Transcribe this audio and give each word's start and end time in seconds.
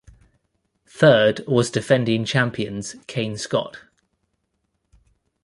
Third 0.87 1.43
was 1.47 1.69
defending 1.69 2.25
champions 2.25 2.95
Kayne 3.05 3.37
Scott. 3.37 3.81